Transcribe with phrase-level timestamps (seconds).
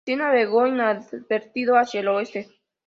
[0.03, 2.49] Así, navegó inadvertido hacia el Oeste.